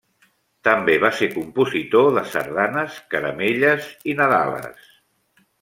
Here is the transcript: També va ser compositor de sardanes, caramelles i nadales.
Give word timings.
També 0.67 0.95
va 1.03 1.11
ser 1.17 1.27
compositor 1.33 2.09
de 2.17 2.25
sardanes, 2.31 2.97
caramelles 3.15 3.93
i 4.15 4.21
nadales. 4.23 4.93